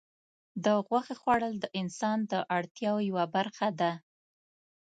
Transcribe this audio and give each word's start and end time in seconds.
د 0.63 0.65
غوښې 0.87 1.15
خوړل 1.21 1.53
د 1.59 1.65
انسان 1.81 2.17
د 2.31 2.33
اړتیاوو 2.57 3.05
یوه 3.09 3.25
برخه 3.35 3.67
ده. 3.79 3.91